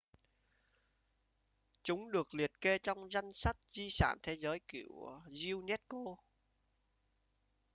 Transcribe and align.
chúng 1.83 2.11
được 2.11 2.33
liệt 2.35 2.51
kê 2.61 2.77
trong 2.77 3.11
danh 3.11 3.33
sách 3.33 3.55
di 3.67 3.89
sản 3.89 4.17
thế 4.23 4.35
giới 4.35 4.59
của 4.81 5.21
unesco 5.53 5.97